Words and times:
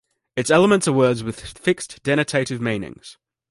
Its 0.35 0.49
elements 0.49 0.87
are 0.87 0.93
words 0.93 1.23
with 1.23 1.39
fixed 1.39 2.01
denotative 2.01 2.59
meanings. 2.59 3.19